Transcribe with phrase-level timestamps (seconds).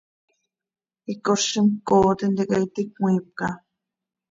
[1.11, 3.47] Icozim ccooo tintica iti cömiipca.